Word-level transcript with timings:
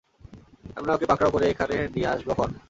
আমরা 0.77 0.91
ওকে 0.93 1.05
পাকড়াও 1.05 1.33
করে 1.33 1.45
এখানে 1.49 1.75
নিয়ে 1.93 2.07
আসবোখন। 2.07 2.51